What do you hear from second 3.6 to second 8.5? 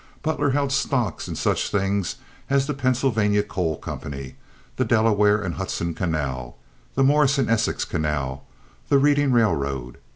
Company, the Delaware and Hudson Canal, the Morris and Essex Canal,